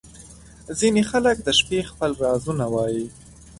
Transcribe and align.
•ځینې 0.79 1.01
خلک 1.11 1.35
د 1.43 1.47
شپې 1.59 1.79
خپل 1.89 2.11
رازونه 2.23 2.65
وایې. 2.73 3.05